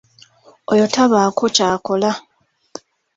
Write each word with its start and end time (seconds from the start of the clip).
Oyo 0.71 0.85
tabaako 0.95 1.43
kyakola. 1.55 2.11